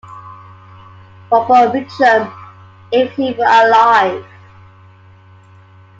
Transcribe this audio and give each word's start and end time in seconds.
Robert 1.31 1.71
Mitchum, 1.75 2.33
if 2.91 3.11
he 3.13 3.33
were 3.33 3.45
alive. 3.45 4.25